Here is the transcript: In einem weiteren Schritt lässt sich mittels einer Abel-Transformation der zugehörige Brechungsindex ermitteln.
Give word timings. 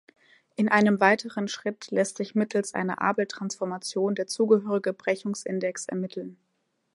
In 0.55 0.67
einem 0.67 0.99
weiteren 0.99 1.47
Schritt 1.47 1.91
lässt 1.91 2.17
sich 2.17 2.33
mittels 2.33 2.73
einer 2.73 3.03
Abel-Transformation 3.03 4.15
der 4.15 4.25
zugehörige 4.25 4.93
Brechungsindex 4.93 5.85
ermitteln. 5.85 6.39